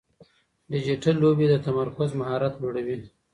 ډیجیټل 0.71 1.15
لوبې 1.23 1.45
د 1.49 1.55
تمرکز 1.65 2.09
مهارت 2.19 2.53
لوړوي. 2.61 2.97